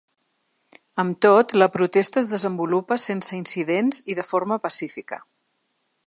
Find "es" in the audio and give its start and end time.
2.23-2.31